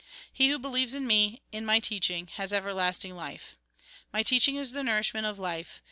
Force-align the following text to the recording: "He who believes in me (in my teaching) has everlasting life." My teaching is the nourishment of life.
"He 0.33 0.49
who 0.49 0.57
believes 0.57 0.95
in 0.95 1.05
me 1.05 1.43
(in 1.51 1.63
my 1.63 1.79
teaching) 1.79 2.25
has 2.33 2.51
everlasting 2.51 3.13
life." 3.13 3.55
My 4.11 4.23
teaching 4.23 4.55
is 4.55 4.71
the 4.71 4.81
nourishment 4.83 5.27
of 5.27 5.37
life. 5.37 5.79